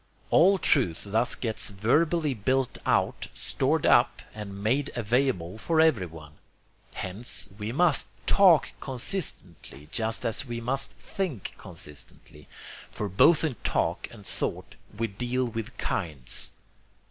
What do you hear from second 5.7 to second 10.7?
everyone. Hence, we must TALK consistently just as we